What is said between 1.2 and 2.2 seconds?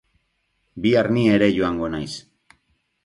ere joango naiz